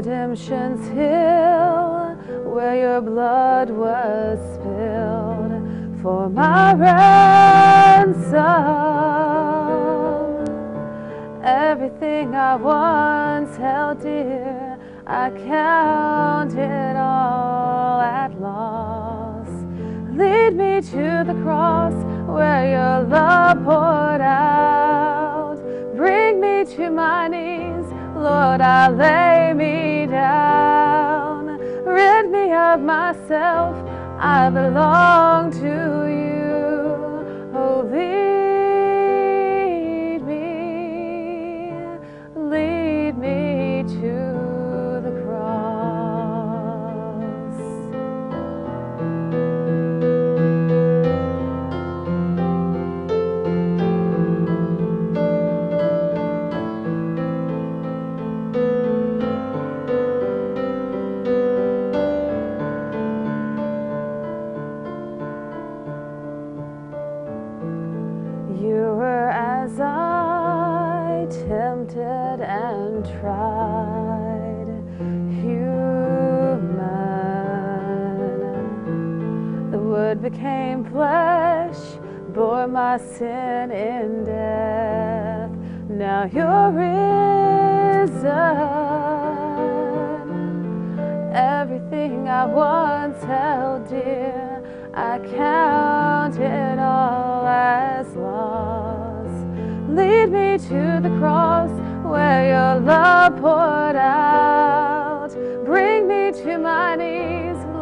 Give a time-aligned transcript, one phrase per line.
[0.00, 2.16] redemption's hill
[2.54, 8.24] where your blood was spilled for my ransom.
[11.44, 19.48] Everything I once held dear, I count it all at loss.
[20.14, 21.92] Lead me to the cross
[22.26, 25.58] where your love poured out.
[25.94, 27.84] Bring me to my knees,
[28.16, 29.49] Lord, I lay
[30.20, 31.58] down.
[31.84, 33.74] Rid me of myself,
[34.18, 36.09] I belong to you.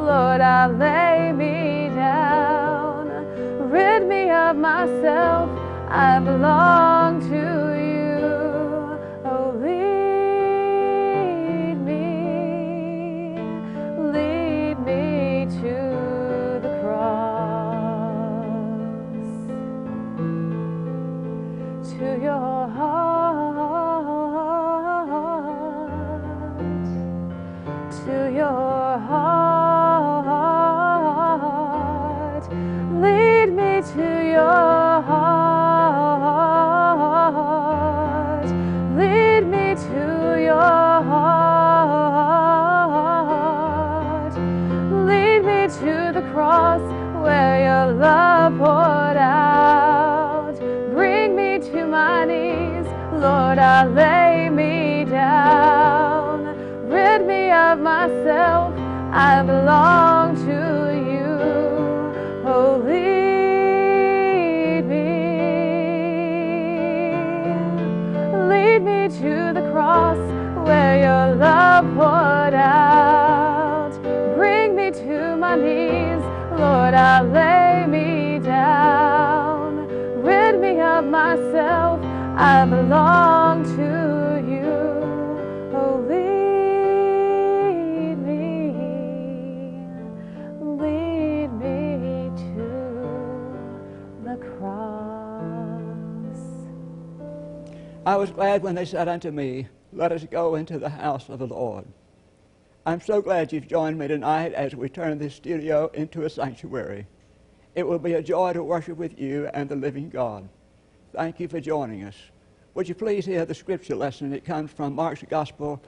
[0.08, 3.10] Lord, I lay me down.
[3.70, 5.50] Rid me of myself,
[5.90, 6.87] I belong
[53.48, 56.44] Lord, I lay me down.
[56.86, 58.74] Rid me of myself,
[59.10, 61.38] I belong to you.
[62.44, 65.08] Oh, lead me.
[68.50, 70.18] Lead me to the cross
[70.66, 73.92] where your love poured out.
[74.36, 79.88] Bring me to my knees, Lord, I lay me down.
[80.22, 81.98] Rid me of myself,
[82.40, 83.07] I belong
[98.08, 101.40] I was glad when they said unto me, Let us go into the house of
[101.40, 101.84] the Lord.
[102.86, 107.06] I'm so glad you've joined me tonight as we turn this studio into a sanctuary.
[107.74, 110.48] It will be a joy to worship with you and the living God.
[111.12, 112.14] Thank you for joining us.
[112.72, 114.32] Would you please hear the scripture lesson?
[114.32, 115.78] It comes from Mark's Gospel,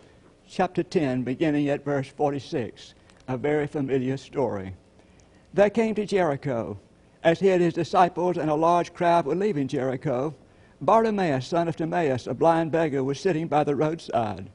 [0.46, 2.93] chapter 10, beginning at verse 46,
[3.28, 4.75] a very familiar story.
[5.55, 6.78] There came to Jericho,
[7.25, 10.34] as he and his disciples and a large crowd were leaving Jericho,
[10.81, 14.50] Bartimaeus, son of Timaeus, a blind beggar, was sitting by the roadside.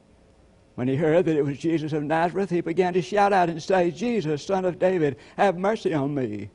[0.74, 3.62] When he heard that it was Jesus of Nazareth, he began to shout out and
[3.62, 6.50] say, Jesus, son of David, have mercy on me.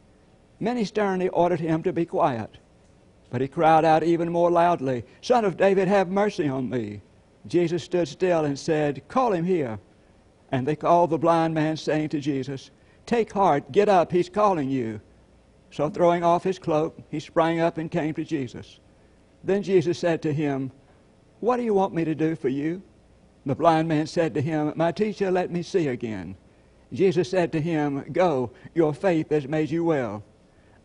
[0.60, 2.58] Many sternly ordered him to be quiet.
[3.32, 7.02] But he cried out even more loudly, Son of David, have mercy on me.
[7.48, 9.80] Jesus stood still and said, Call him here.
[10.52, 12.72] And they called the blind man, saying to Jesus,
[13.06, 15.00] Take heart, get up, he's calling you.
[15.72, 18.81] So throwing off his cloak, he sprang up and came to Jesus.
[19.44, 20.72] Then Jesus said to him,
[21.40, 22.82] What do you want me to do for you?
[23.46, 26.36] The blind man said to him, My teacher, let me see again.
[26.94, 30.24] Jesus said to him, Go, your faith has made you well.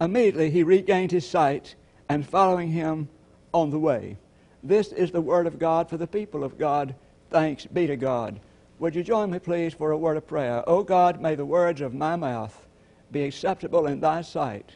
[0.01, 1.75] Immediately he regained his sight
[2.09, 3.09] and following him
[3.53, 4.17] on the way.
[4.63, 6.95] This is the word of God for the people of God.
[7.31, 8.41] Thanks be to God.
[8.79, 10.63] Would you join me, please, for a word of prayer?
[10.69, 12.67] O God, may the words of my mouth
[13.11, 14.73] be acceptable in thy sight.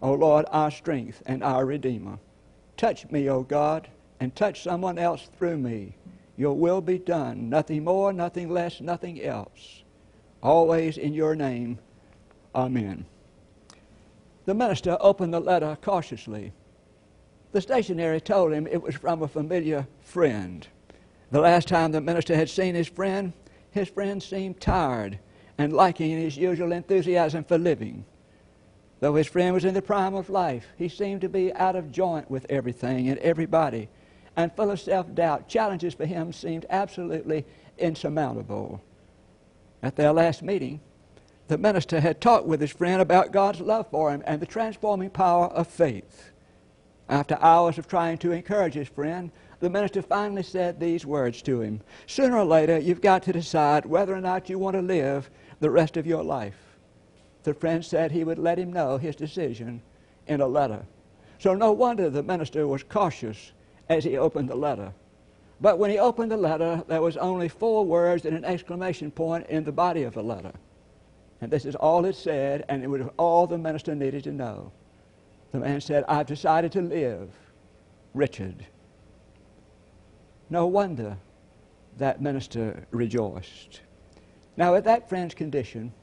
[0.00, 2.18] O Lord, our strength and our Redeemer.
[2.78, 3.88] Touch me, O God,
[4.20, 5.96] and touch someone else through me.
[6.36, 7.50] Your will be done.
[7.50, 9.82] Nothing more, nothing less, nothing else.
[10.42, 11.80] Always in your name.
[12.54, 13.04] Amen.
[14.46, 16.52] The minister opened the letter cautiously.
[17.50, 20.66] The stationery told him it was from a familiar friend.
[21.32, 23.32] The last time the minister had seen his friend,
[23.72, 25.18] his friend seemed tired
[25.58, 28.04] and lacking in his usual enthusiasm for living.
[29.00, 31.92] Though his friend was in the prime of life, he seemed to be out of
[31.92, 33.88] joint with everything and everybody
[34.38, 35.48] and full of self doubt.
[35.48, 37.44] Challenges for him seemed absolutely
[37.76, 38.80] insurmountable.
[39.82, 40.80] At their last meeting,
[41.48, 45.10] the minister had talked with his friend about God's love for him and the transforming
[45.10, 46.30] power of faith.
[47.08, 49.30] After hours of trying to encourage his friend,
[49.60, 53.86] the minister finally said these words to him Sooner or later, you've got to decide
[53.86, 56.67] whether or not you want to live the rest of your life.
[57.48, 59.80] The friend said he would let him know his decision
[60.26, 60.84] in a letter.
[61.38, 63.52] So no wonder the minister was cautious
[63.88, 64.92] as he opened the letter.
[65.58, 69.46] But when he opened the letter, there was only four words and an exclamation point
[69.46, 70.52] in the body of the letter.
[71.40, 74.70] And this is all it said, and it was all the minister needed to know.
[75.52, 77.30] The man said, I've decided to live,
[78.12, 78.66] Richard.
[80.50, 81.16] No wonder
[81.96, 83.80] that minister rejoiced.
[84.58, 85.94] Now, at that friend's condition,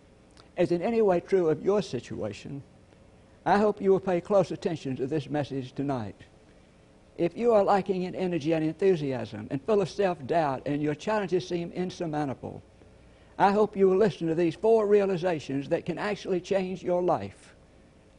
[0.57, 2.63] as in any way true of your situation,
[3.45, 6.15] I hope you will pay close attention to this message tonight.
[7.17, 10.95] If you are lacking in energy and enthusiasm and full of self doubt and your
[10.95, 12.61] challenges seem insurmountable,
[13.37, 17.55] I hope you will listen to these four realizations that can actually change your life.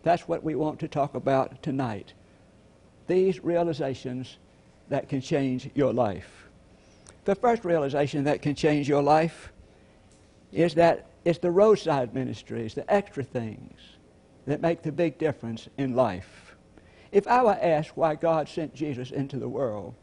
[0.02, 2.12] That's what we want to talk about tonight.
[3.06, 4.38] These realizations
[4.88, 6.48] that can change your life.
[7.24, 9.52] The first realization that can change your life
[10.52, 13.80] is that it's the roadside ministries, the extra things
[14.46, 16.54] that make the big difference in life.
[17.10, 19.96] If I were asked why God sent Jesus into the world,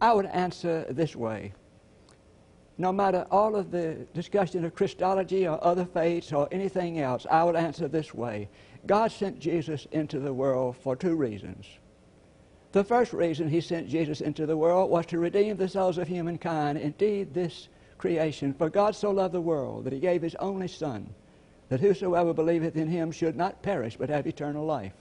[0.00, 1.52] I would answer this way.
[2.76, 7.44] No matter all of the discussion of Christology or other faiths or anything else, I
[7.44, 8.48] would answer this way.
[8.84, 11.66] God sent Jesus into the world for two reasons.
[12.72, 16.08] The first reason he sent Jesus into the world was to redeem the souls of
[16.08, 18.54] humankind, indeed this creation.
[18.54, 21.08] For God so loved the world that he gave his only Son,
[21.68, 24.94] that whosoever believeth in him should not perish but have eternal life.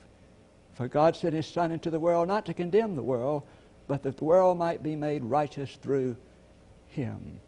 [0.74, 3.44] For God sent his Son into the world not to condemn the world,
[3.88, 6.15] but that the world might be made righteous through
[6.88, 7.39] him.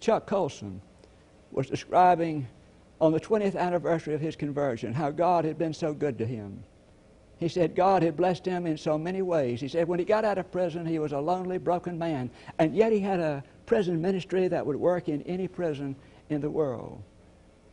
[0.00, 0.80] Chuck Colson
[1.50, 2.46] was describing
[3.00, 6.62] on the 20th anniversary of his conversion how God had been so good to him.
[7.38, 9.60] He said God had blessed him in so many ways.
[9.60, 12.74] He said when he got out of prison, he was a lonely, broken man, and
[12.74, 15.96] yet he had a prison ministry that would work in any prison
[16.30, 17.02] in the world.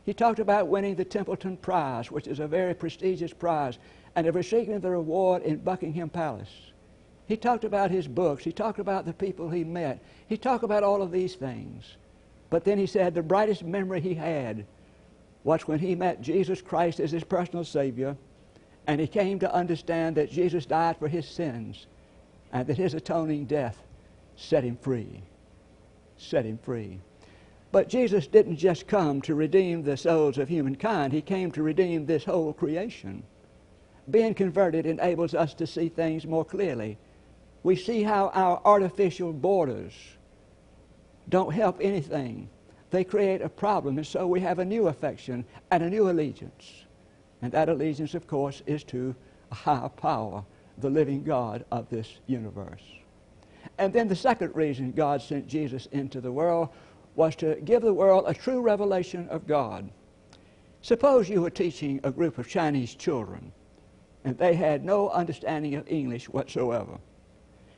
[0.05, 3.77] He talked about winning the Templeton Prize, which is a very prestigious prize,
[4.15, 6.71] and of receiving the reward in Buckingham Palace.
[7.25, 8.43] He talked about his books.
[8.43, 10.03] He talked about the people he met.
[10.27, 11.95] He talked about all of these things.
[12.49, 14.65] But then he said the brightest memory he had
[15.43, 18.17] was when he met Jesus Christ as his personal Savior
[18.87, 21.87] and he came to understand that Jesus died for his sins
[22.51, 23.81] and that his atoning death
[24.35, 25.21] set him free.
[26.17, 26.99] Set him free.
[27.71, 32.05] But Jesus didn't just come to redeem the souls of humankind, he came to redeem
[32.05, 33.23] this whole creation.
[34.09, 36.97] Being converted enables us to see things more clearly.
[37.63, 39.93] We see how our artificial borders
[41.29, 42.49] don't help anything.
[42.91, 46.85] They create a problem, and so we have a new affection and a new allegiance.
[47.41, 49.15] And that allegiance, of course, is to
[49.51, 50.45] a higher power,
[50.77, 52.83] the living God of this universe.
[53.77, 56.69] And then the second reason God sent Jesus into the world
[57.15, 59.89] was to give the world a true revelation of God.
[60.81, 63.51] Suppose you were teaching a group of Chinese children
[64.25, 66.97] and they had no understanding of English whatsoever.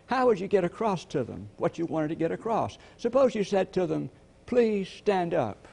[0.07, 2.77] How would you get across to them what you wanted to get across?
[2.97, 4.09] Suppose you said to them,
[4.45, 5.67] please stand up.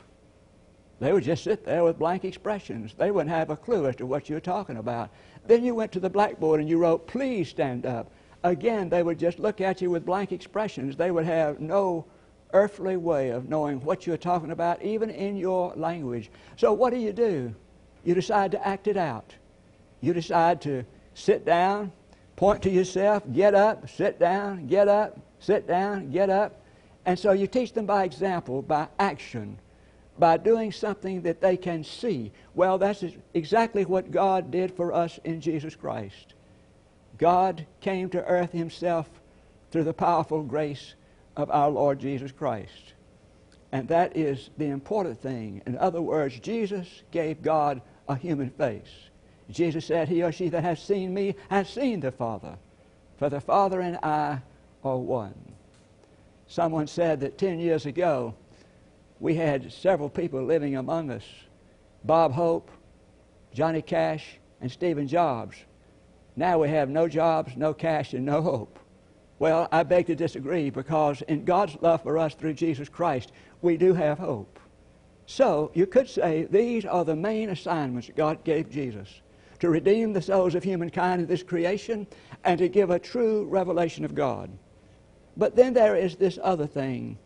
[1.00, 2.94] They would just sit there with blank expressions.
[2.94, 5.10] They wouldn't have a clue as to what you were talking about.
[5.46, 8.10] Then you went to the blackboard and you wrote, please stand up.
[8.44, 10.96] Again, they would just look at you with blank expressions.
[10.96, 12.06] They would have no
[12.52, 16.30] earthly way of knowing what you're talking about, even in your language.
[16.56, 17.54] So what do you do?
[18.04, 19.34] You decide to act it out.
[20.00, 20.84] You decide to
[21.14, 21.92] sit down,
[22.36, 26.60] point to yourself, get up, sit down, get up, sit down, get up.
[27.06, 29.58] And so you teach them by example, by action,
[30.18, 32.32] by doing something that they can see.
[32.54, 36.34] Well, that's exactly what God did for us in Jesus Christ.
[37.22, 39.08] God came to earth himself
[39.70, 40.94] through the powerful grace
[41.36, 42.94] of our Lord Jesus Christ.
[43.70, 45.62] And that is the important thing.
[45.64, 49.08] In other words, Jesus gave God a human face.
[49.50, 52.58] Jesus said, He or she that has seen me has seen the Father.
[53.18, 54.40] For the Father and I
[54.82, 55.54] are one.
[56.48, 58.34] Someone said that 10 years ago,
[59.20, 61.24] we had several people living among us
[62.02, 62.68] Bob Hope,
[63.54, 65.54] Johnny Cash, and Stephen Jobs.
[66.36, 68.78] Now we have no jobs, no cash, and no hope.
[69.38, 73.76] Well, I beg to disagree because in God's love for us through Jesus Christ, we
[73.76, 74.58] do have hope.
[75.26, 79.08] So you could say these are the main assignments God gave Jesus
[79.60, 82.06] to redeem the souls of humankind in this creation
[82.44, 84.50] and to give a true revelation of God.
[85.36, 87.18] But then there is this other thing.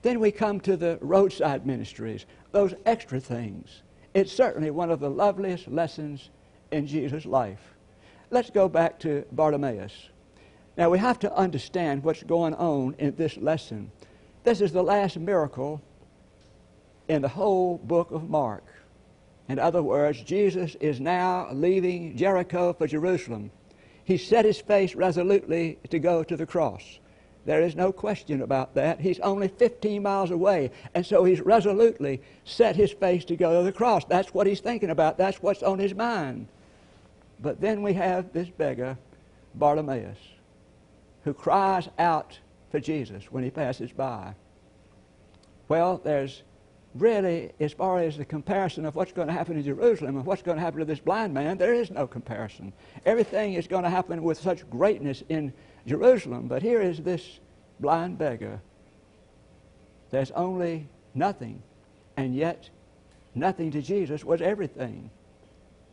[0.00, 3.82] Then we come to the roadside ministries, those extra things.
[4.14, 6.30] It's certainly one of the loveliest lessons
[6.70, 7.71] in Jesus' life.
[8.32, 9.92] Let's go back to Bartimaeus.
[10.78, 13.92] Now we have to understand what's going on in this lesson.
[14.42, 15.82] This is the last miracle
[17.08, 18.64] in the whole book of Mark.
[19.50, 23.50] In other words, Jesus is now leaving Jericho for Jerusalem.
[24.02, 27.00] He set his face resolutely to go to the cross.
[27.44, 28.98] There is no question about that.
[28.98, 33.62] He's only 15 miles away, and so he's resolutely set his face to go to
[33.62, 34.06] the cross.
[34.06, 35.18] That's what he's thinking about.
[35.18, 36.48] That's what's on his mind.
[37.42, 38.96] But then we have this beggar,
[39.56, 40.18] Bartimaeus,
[41.24, 42.38] who cries out
[42.70, 44.34] for Jesus when he passes by.
[45.68, 46.42] Well, there's
[46.94, 50.42] really, as far as the comparison of what's going to happen in Jerusalem and what's
[50.42, 52.72] going to happen to this blind man, there is no comparison.
[53.04, 55.52] Everything is going to happen with such greatness in
[55.86, 56.46] Jerusalem.
[56.46, 57.40] But here is this
[57.80, 58.60] blind beggar.
[60.10, 61.62] There's only nothing,
[62.16, 62.68] and yet
[63.34, 65.10] nothing to Jesus was everything.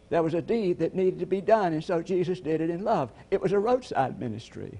[0.10, 2.84] There was a deed that needed to be done, and so Jesus did it in
[2.84, 3.12] love.
[3.30, 4.80] It was a roadside ministry.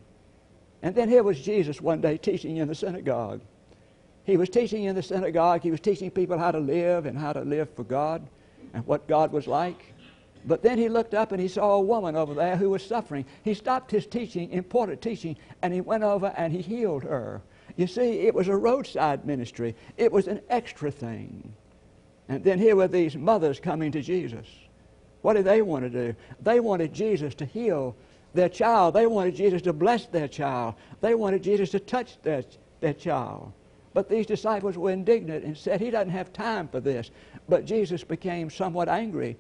[0.82, 3.42] And then here was Jesus one day teaching in the synagogue.
[4.24, 5.62] He was teaching in the synagogue.
[5.62, 8.28] He was teaching people how to live and how to live for God
[8.74, 9.94] and what God was like.
[10.46, 13.26] But then he looked up and he saw a woman over there who was suffering.
[13.44, 17.42] He stopped his teaching, important teaching, and he went over and he healed her.
[17.76, 21.54] You see, it was a roadside ministry, it was an extra thing.
[22.28, 24.46] And then here were these mothers coming to Jesus.
[25.22, 26.16] What did they want to do?
[26.42, 27.96] They wanted Jesus to heal
[28.34, 28.94] their child.
[28.94, 30.76] They wanted Jesus to bless their child.
[31.02, 32.44] They wanted Jesus to touch their,
[32.80, 33.52] their child.
[33.94, 37.12] But these disciples were indignant and said, He doesn't have time for this.
[37.48, 39.38] But Jesus became somewhat angry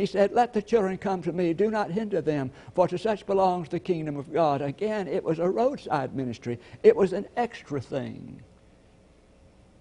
[0.00, 3.26] he said, Let the children come to me, do not hinder them, for to such
[3.26, 4.62] belongs the kingdom of God.
[4.62, 8.42] Again, it was a roadside ministry, it was an extra thing.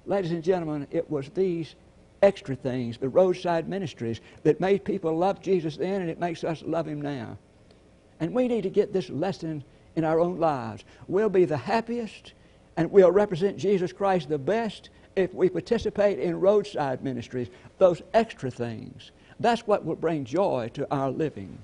[0.06, 1.75] Ladies and gentlemen, it was these
[2.21, 6.63] extra things, the roadside ministries, that made people love Jesus then, and it makes us
[6.65, 7.38] love him now.
[8.19, 9.63] And we need to get this lesson
[9.95, 10.83] in our own lives.
[11.07, 12.33] We'll be the happiest
[12.77, 18.49] and we'll represent Jesus Christ the best if we participate in roadside ministries, those extra
[18.49, 19.11] things.
[19.39, 21.57] That's what will bring joy to our living.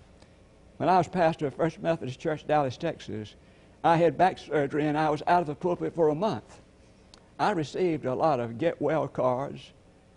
[0.77, 3.35] When I was pastor of First Methodist Church, Dallas, Texas,
[3.83, 6.59] I had back surgery and I was out of the pulpit for a month.
[7.39, 9.71] I received a lot of get well cards,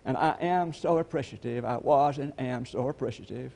[0.09, 1.63] and I am so appreciative.
[1.63, 3.51] I was and am so appreciative.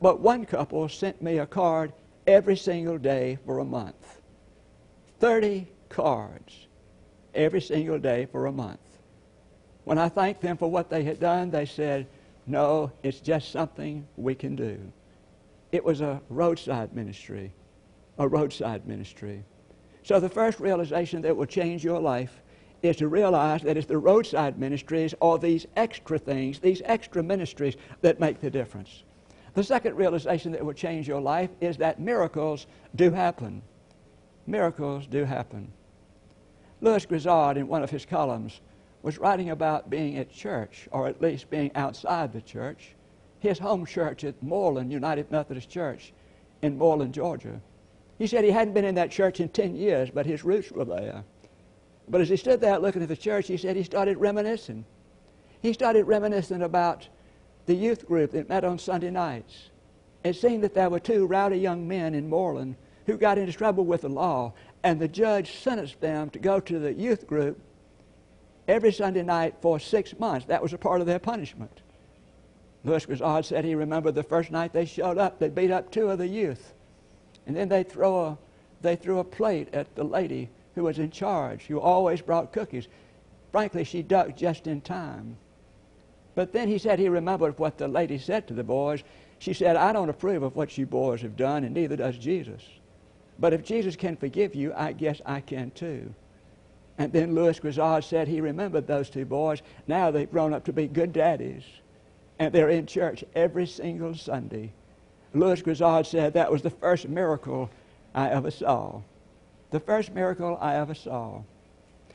[0.00, 1.92] But one couple sent me a card
[2.26, 4.20] every single day for a month
[5.20, 6.66] 30 cards
[7.36, 8.80] every single day for a month.
[9.84, 12.08] When I thanked them for what they had done, they said,
[12.48, 14.80] no, it's just something we can do.
[15.70, 17.52] It was a roadside ministry,
[18.18, 19.44] a roadside ministry.
[20.02, 22.42] So the first realization that will change your life
[22.82, 27.76] is to realize that it's the roadside ministries or these extra things, these extra ministries
[28.00, 29.04] that make the difference.
[29.54, 33.62] The second realization that will change your life is that miracles do happen.
[34.46, 35.72] Miracles do happen.
[36.80, 38.60] Lewis Grizzard, in one of his columns,
[39.02, 42.94] was writing about being at church, or at least being outside the church.
[43.40, 46.12] His home church at Moreland United Methodist Church
[46.62, 47.60] in Moreland, Georgia.
[48.18, 50.84] He said he hadn't been in that church in 10 years, but his roots were
[50.84, 51.24] there.
[52.12, 54.84] But as he stood there looking at the church, he said he started reminiscing.
[55.62, 57.08] He started reminiscing about
[57.64, 59.70] the youth group that met on Sunday nights.
[60.22, 62.76] It seemed that there were two rowdy young men in Moreland
[63.06, 64.52] who got into trouble with the law,
[64.82, 67.58] and the judge sentenced them to go to the youth group
[68.68, 70.44] every Sunday night for six months.
[70.44, 71.80] That was a part of their punishment.
[72.84, 76.10] Lewis Grizzard said he remembered the first night they showed up, they beat up two
[76.10, 76.74] of the youth.
[77.46, 78.38] And then they throw a,
[78.82, 82.88] they threw a plate at the lady who was in charge, who always brought cookies.
[83.50, 85.36] Frankly, she ducked just in time.
[86.34, 89.02] But then he said he remembered what the lady said to the boys.
[89.38, 92.62] She said, I don't approve of what you boys have done, and neither does Jesus.
[93.38, 96.14] But if Jesus can forgive you, I guess I can too.
[96.98, 99.62] And then Lewis Grizzard said he remembered those two boys.
[99.86, 101.64] Now they've grown up to be good daddies.
[102.38, 104.72] And they're in church every single Sunday.
[105.34, 107.70] Lewis Grizzard said that was the first miracle
[108.14, 109.00] I ever saw.
[109.72, 111.42] The first miracle I ever saw.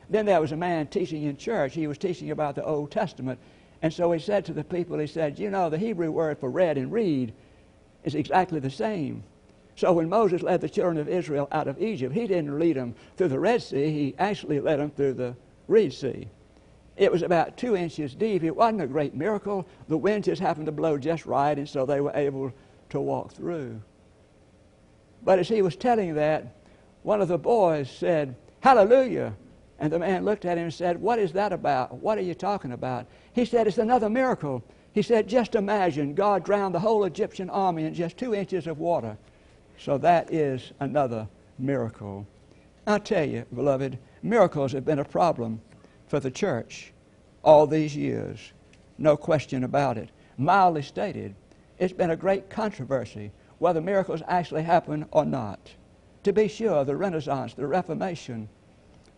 [0.08, 1.74] Then there was a man teaching in church.
[1.74, 3.38] He was teaching about the Old Testament.
[3.82, 6.50] And so he said to the people, he said, You know, the Hebrew word for
[6.50, 7.32] read and read
[8.04, 9.24] is exactly the same.
[9.74, 12.94] So when Moses led the children of Israel out of Egypt, he didn't lead them
[13.16, 15.36] through the Red Sea, he actually led them through the
[15.66, 16.28] Reed Sea.
[16.96, 18.42] It was about two inches deep.
[18.42, 19.66] It wasn't a great miracle.
[19.86, 22.52] The wind just happened to blow just right, and so they were able
[22.90, 23.80] to walk through.
[25.22, 26.57] But as he was telling that,
[27.08, 29.34] one of the boys said, Hallelujah.
[29.78, 31.94] And the man looked at him and said, What is that about?
[32.02, 33.06] What are you talking about?
[33.32, 34.62] He said, It's another miracle.
[34.92, 38.78] He said, Just imagine God drowned the whole Egyptian army in just two inches of
[38.78, 39.16] water.
[39.78, 41.26] So that is another
[41.58, 42.26] miracle.
[42.86, 45.62] I tell you, beloved, miracles have been a problem
[46.08, 46.92] for the church
[47.42, 48.52] all these years.
[48.98, 50.10] No question about it.
[50.36, 51.34] Mildly stated,
[51.78, 55.70] it's been a great controversy whether miracles actually happen or not.
[56.24, 58.48] To be sure, the Renaissance, the Reformation,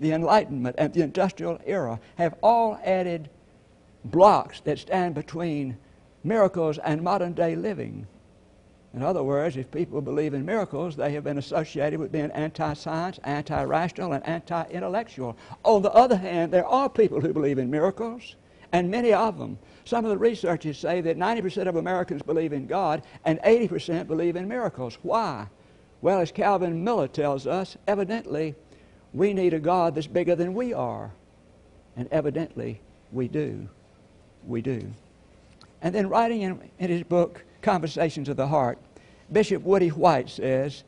[0.00, 3.30] the Enlightenment, and the Industrial Era have all added
[4.04, 5.76] blocks that stand between
[6.24, 8.06] miracles and modern day living.
[8.92, 12.72] In other words, if people believe in miracles, they have been associated with being anti
[12.74, 15.36] science, anti rational, and anti intellectual.
[15.64, 18.34] On the other hand, there are people who believe in miracles,
[18.72, 19.58] and many of them.
[19.84, 24.36] Some of the researchers say that 90% of Americans believe in God and 80% believe
[24.36, 24.98] in miracles.
[25.02, 25.46] Why?
[26.02, 28.54] Well, as Calvin Miller tells us, evidently
[29.12, 31.12] we need a God that's bigger than we are.
[31.96, 32.80] And evidently
[33.12, 33.68] we do.
[34.46, 34.90] We do.
[35.82, 38.78] And then, writing in, in his book, Conversations of the Heart,
[39.32, 40.84] Bishop Woodie White says,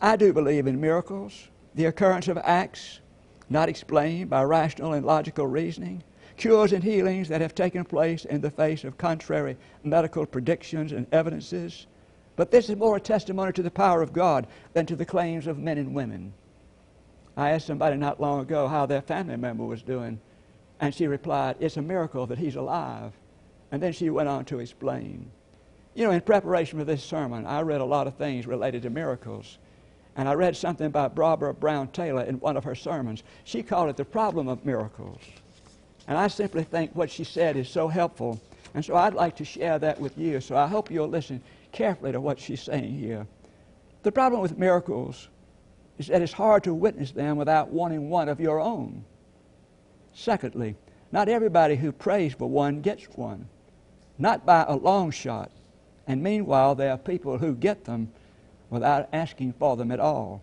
[0.00, 3.00] I do believe in miracles, the occurrence of acts
[3.48, 6.02] not explained by rational and logical reasoning,
[6.36, 11.06] cures and healings that have taken place in the face of contrary medical predictions and
[11.12, 11.86] evidences.
[12.36, 15.46] But this is more a testimony to the power of God than to the claims
[15.46, 16.32] of men and women.
[17.36, 20.20] I asked somebody not long ago how their family member was doing,
[20.80, 23.12] and she replied, It's a miracle that he's alive.
[23.70, 25.30] And then she went on to explain.
[25.94, 28.90] You know, in preparation for this sermon, I read a lot of things related to
[28.90, 29.58] miracles.
[30.16, 33.24] And I read something about Barbara Brown Taylor in one of her sermons.
[33.42, 35.20] She called it the problem of miracles.
[36.06, 38.40] And I simply think what she said is so helpful.
[38.74, 40.40] And so I'd like to share that with you.
[40.40, 41.42] So I hope you'll listen
[41.74, 43.26] carefully to what she's saying here.
[44.02, 45.28] The problem with miracles
[45.98, 49.04] is that it's hard to witness them without wanting one of your own.
[50.14, 50.76] Secondly,
[51.12, 53.48] not everybody who prays for one gets one,
[54.18, 55.50] not by a long shot.
[56.06, 58.12] And meanwhile, there are people who get them
[58.70, 60.42] without asking for them at all.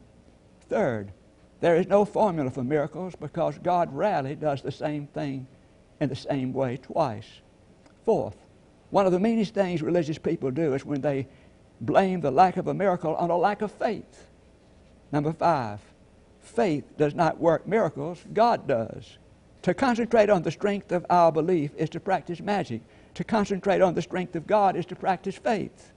[0.70, 1.12] Third,
[1.60, 5.48] there is no formula for miracles because God rarely does the same thing
[6.00, 7.28] in the same way twice.
[8.04, 8.38] Fourth,
[8.92, 11.28] one of the meanest things religious people do is when they
[11.82, 14.28] blame the lack of a miracle on a lack of faith.
[15.12, 15.80] Number five,
[16.40, 19.18] faith does not work miracles, God does.
[19.64, 22.82] To concentrate on the strength of our belief is to practice magic
[23.16, 25.92] to concentrate on the strength of God is to practice faith.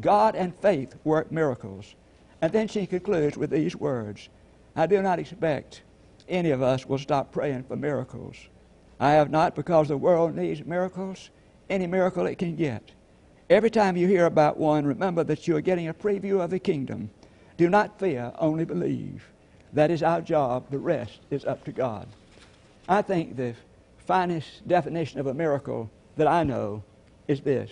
[0.00, 1.94] God and faith work miracles.
[2.42, 4.28] And then she concludes with these words
[4.76, 5.82] I do not expect
[6.28, 8.36] any of us will stop praying for miracles.
[9.00, 11.30] I have not, because the world needs miracles,
[11.70, 12.82] any miracle it can get.
[13.48, 16.58] Every time you hear about one, remember that you are getting a preview of the
[16.58, 17.10] kingdom.
[17.56, 19.24] Do not fear, only believe.
[19.72, 20.66] That is our job.
[20.70, 22.06] The rest is up to God.
[22.88, 23.54] I think the
[24.06, 26.82] finest definition of a miracle that I know
[27.28, 27.70] is this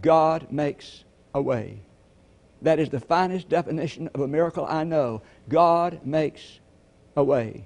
[0.00, 1.80] God makes a way.
[2.60, 5.22] That is the finest definition of a miracle I know.
[5.48, 6.60] God makes
[7.16, 7.64] a way.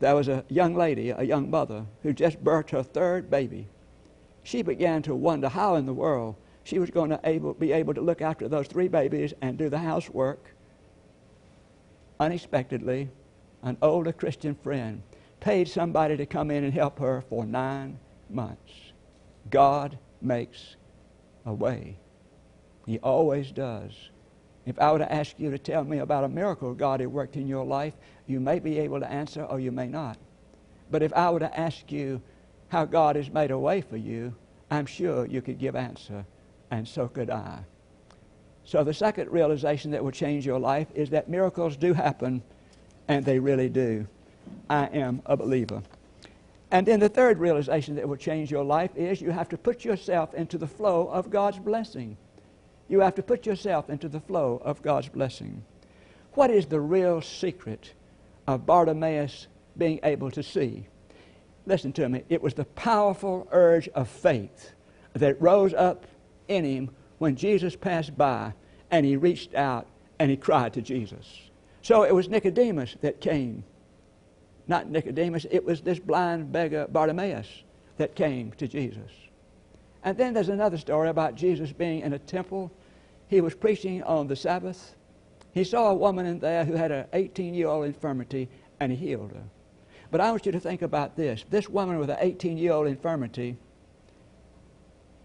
[0.00, 3.68] There was a young lady, a young mother, who just birthed her third baby.
[4.42, 7.94] She began to wonder how in the world she was going to able, be able
[7.94, 10.54] to look after those three babies and do the housework.
[12.20, 13.08] Unexpectedly,
[13.62, 15.02] an older Christian friend
[15.40, 17.98] paid somebody to come in and help her for nine
[18.30, 18.92] months.
[19.50, 20.76] God makes
[21.44, 21.96] a way.
[22.86, 24.10] He always does.
[24.64, 27.36] If I were to ask you to tell me about a miracle God had worked
[27.36, 27.94] in your life,
[28.26, 30.16] you may be able to answer or you may not.
[30.90, 32.22] But if I were to ask you
[32.72, 34.34] how God has made a way for you,
[34.70, 36.24] I'm sure you could give answer,
[36.70, 37.58] and so could I.
[38.64, 42.42] So the second realization that will change your life is that miracles do happen,
[43.08, 44.06] and they really do.
[44.70, 45.82] I am a believer.
[46.70, 49.84] And then the third realization that will change your life is you have to put
[49.84, 52.16] yourself into the flow of God's blessing.
[52.88, 55.62] You have to put yourself into the flow of God's blessing.
[56.32, 57.92] What is the real secret
[58.46, 60.86] of Bartimaeus being able to see?
[61.66, 62.24] Listen to me.
[62.28, 64.72] It was the powerful urge of faith
[65.14, 66.06] that rose up
[66.48, 68.52] in him when Jesus passed by
[68.90, 69.86] and he reached out
[70.18, 71.40] and he cried to Jesus.
[71.82, 73.64] So it was Nicodemus that came
[74.68, 77.64] not Nicodemus, it was this blind beggar Bartimaeus.
[77.98, 79.10] that came to Jesus.
[80.02, 82.72] And then there's another story about Jesus being in a temple.
[83.28, 84.96] He was preaching on the Sabbath.
[85.52, 88.48] He saw a woman in there who had an 18 year old infirmity,
[88.80, 89.44] and he healed her.
[90.12, 91.42] But I want you to think about this.
[91.48, 93.56] This woman with an 18 year old infirmity,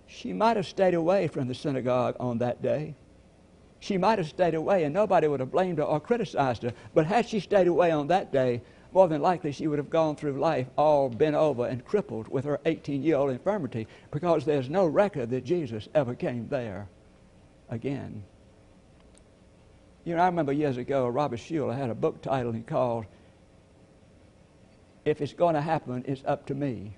[0.07, 2.95] she might have stayed away from the synagogue on that day.
[3.81, 6.71] She might have stayed away, and nobody would have blamed her or criticized her.
[6.93, 8.61] But had she stayed away on that day,
[8.93, 12.45] more than likely she would have gone through life all bent over and crippled with
[12.45, 16.87] her 18 year old infirmity because there's no record that Jesus ever came there
[17.69, 18.23] again.
[20.05, 23.05] You know, I remember years ago, Robert Schuller had a book title he called
[25.07, 26.91] If It's Going to Happen, It's Up to Me.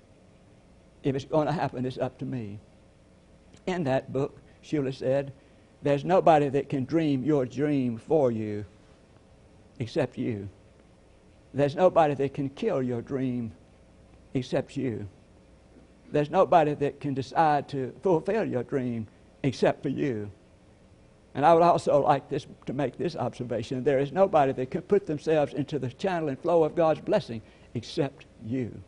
[1.03, 2.59] If it's going to happen, it's up to me.
[3.67, 5.31] In that book, Schuller said,
[5.83, 8.65] There's nobody that can dream your dream for you
[9.77, 10.49] except you.
[11.53, 13.51] There's nobody that can kill your dream
[14.33, 15.07] except you.
[16.11, 19.05] There's nobody that can decide to fulfill your dream
[19.43, 20.31] except for you.
[21.35, 23.83] And I would also like this, to make this observation.
[23.83, 27.43] There is nobody that can put themselves into the channel and flow of God's blessing
[27.73, 28.81] except you.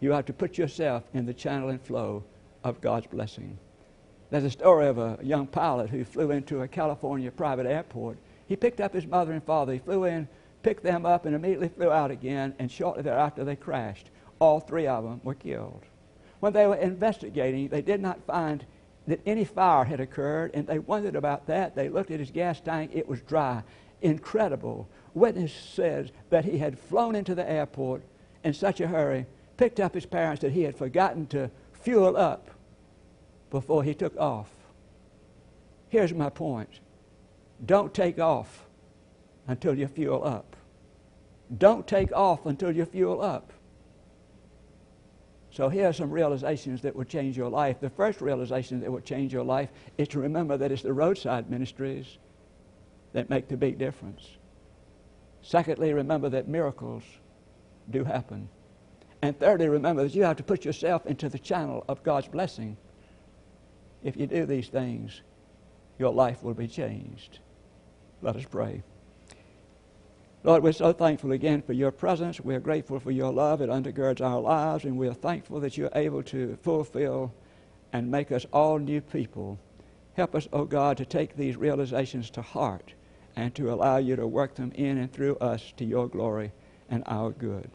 [0.00, 2.24] You have to put yourself in the channel and flow
[2.64, 3.58] of God's blessing.
[4.30, 8.18] There's a story of a young pilot who flew into a California private airport.
[8.46, 9.74] He picked up his mother and father.
[9.74, 10.28] He flew in
[10.62, 14.10] picked them up and immediately flew out again, and shortly thereafter they crashed.
[14.38, 15.82] All three of them were killed.
[16.40, 18.64] When they were investigating, they did not find
[19.06, 21.74] that any fire had occurred, and they wondered about that.
[21.74, 23.62] They looked at his gas tank, it was dry.
[24.00, 24.88] Incredible.
[25.14, 28.02] Witness says that he had flown into the airport
[28.44, 32.50] in such a hurry, picked up his parents, that he had forgotten to fuel up
[33.50, 34.50] before he took off.
[35.88, 36.80] Here's my point
[37.64, 38.64] don't take off
[39.46, 40.56] until you fuel up.
[41.58, 43.52] Don't take off until you fuel up.
[45.50, 47.78] So here are some realizations that will change your life.
[47.78, 51.50] The first realization that will change your life is to remember that it's the roadside
[51.50, 52.16] ministries
[53.12, 54.38] that make the big difference.
[55.42, 57.02] Secondly, remember that miracles
[57.90, 58.48] do happen.
[59.20, 62.76] And thirdly, remember that you have to put yourself into the channel of God's blessing.
[64.02, 65.22] If you do these things,
[65.98, 67.40] your life will be changed.
[68.20, 68.82] Let us pray.
[70.44, 72.40] Lord, we're so thankful again for your presence.
[72.40, 73.60] We're grateful for your love.
[73.60, 77.32] It undergirds our lives, and we're thankful that you're able to fulfill
[77.92, 79.58] and make us all new people.
[80.14, 82.94] Help us, O oh God, to take these realizations to heart
[83.36, 86.52] and to allow you to work them in and through us to your glory
[86.88, 87.70] and our good.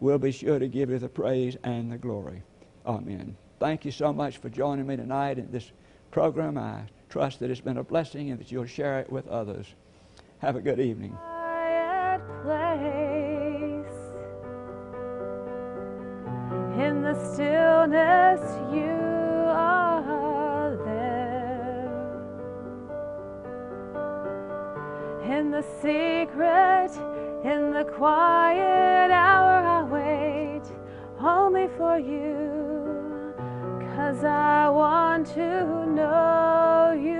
[0.00, 2.42] We'll be sure to give you the praise and the glory.
[2.86, 3.36] Amen.
[3.60, 5.70] Thank you so much for joining me tonight in this
[6.10, 6.58] program.
[6.58, 9.66] I trust that it's been a blessing and that you'll share it with others.
[10.38, 11.16] Have a good evening.
[16.78, 18.40] In the stillness,
[18.74, 19.01] you
[25.24, 26.90] In the secret,
[27.44, 30.62] in the quiet hour, I wait
[31.20, 33.32] only for you.
[33.94, 37.11] Cause I want to know you.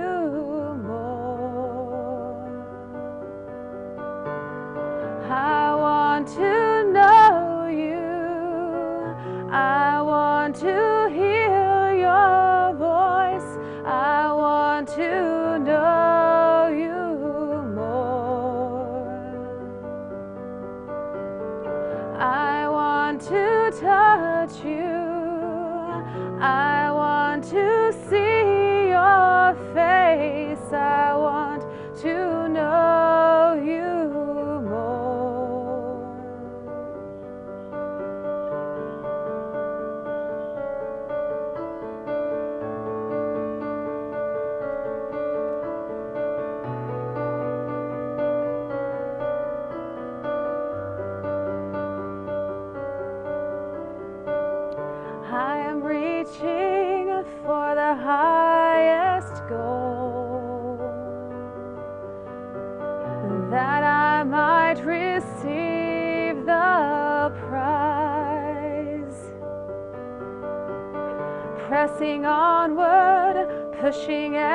[73.83, 74.52] Pushing every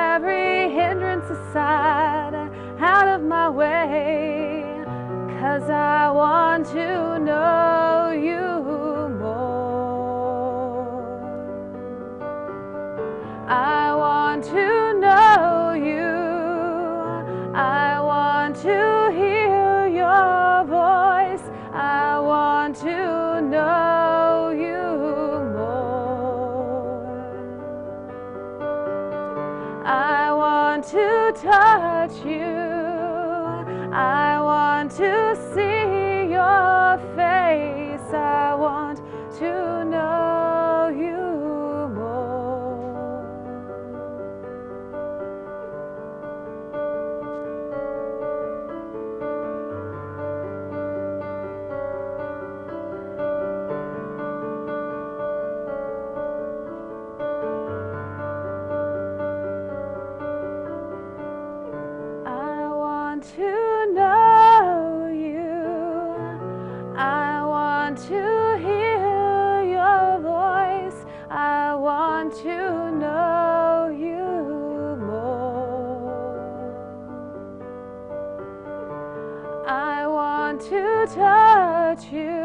[81.15, 82.38] touch you.